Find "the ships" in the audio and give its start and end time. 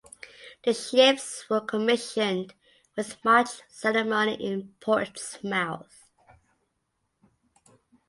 0.63-1.47